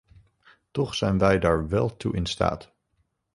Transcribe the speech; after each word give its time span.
Toch 0.71 0.95
zijn 0.95 1.17
wij 1.17 1.39
daar 1.39 1.67
wel 1.69 1.97
toe 1.97 2.15
in 2.15 2.25
staat. 2.25 2.71